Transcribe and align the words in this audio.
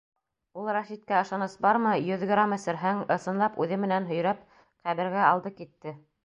Ул 0.59 0.69
Рәшиткә 0.75 1.19
ышаныс 1.25 1.57
бармы, 1.65 1.91
йөҙ 2.07 2.23
грамм 2.31 2.55
эсерһең, 2.57 3.03
ысынлап 3.17 3.61
үҙе 3.65 3.79
менән 3.85 4.09
һөйрәп 4.15 4.41
ҡәбергә 4.89 5.25
алды 5.29 5.55
китте. 5.61 5.97